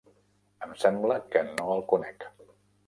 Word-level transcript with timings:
Em 0.67 0.73
sembla 0.85 1.21
que 1.35 1.47
no 1.53 1.71
el 1.79 1.87
conec. 1.95 2.31